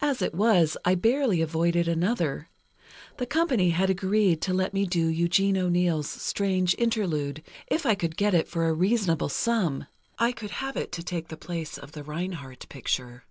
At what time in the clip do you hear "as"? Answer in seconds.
0.00-0.22